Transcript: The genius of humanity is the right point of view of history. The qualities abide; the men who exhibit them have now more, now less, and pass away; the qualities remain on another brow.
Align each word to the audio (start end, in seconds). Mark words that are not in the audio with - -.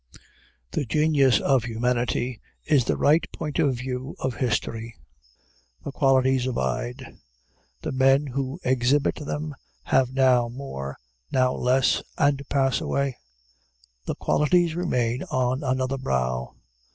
The 0.71 0.83
genius 0.83 1.39
of 1.39 1.65
humanity 1.65 2.41
is 2.65 2.85
the 2.85 2.97
right 2.97 3.23
point 3.31 3.59
of 3.59 3.75
view 3.75 4.15
of 4.17 4.33
history. 4.37 4.95
The 5.83 5.91
qualities 5.91 6.47
abide; 6.47 7.19
the 7.83 7.91
men 7.91 8.25
who 8.25 8.59
exhibit 8.65 9.13
them 9.23 9.53
have 9.83 10.11
now 10.11 10.49
more, 10.49 10.97
now 11.31 11.53
less, 11.53 12.01
and 12.17 12.41
pass 12.49 12.81
away; 12.81 13.19
the 14.07 14.15
qualities 14.15 14.73
remain 14.75 15.21
on 15.29 15.61
another 15.63 15.99
brow. 15.99 16.55